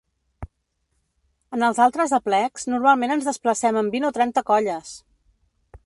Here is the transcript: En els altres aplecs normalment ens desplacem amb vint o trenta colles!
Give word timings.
En 1.57 1.65
els 1.67 1.81
altres 1.85 2.15
aplecs 2.19 2.65
normalment 2.73 3.15
ens 3.17 3.31
desplacem 3.31 3.79
amb 3.83 3.99
vint 3.99 4.09
o 4.11 4.15
trenta 4.19 4.49
colles! 4.51 4.97